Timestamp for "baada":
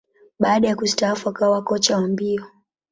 0.39-0.67